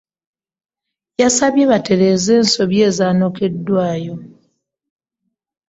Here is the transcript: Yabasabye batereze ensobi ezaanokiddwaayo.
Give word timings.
Yabasabye 1.19 1.63
batereze 1.71 2.31
ensobi 2.39 2.77
ezaanokiddwaayo. 2.87 4.15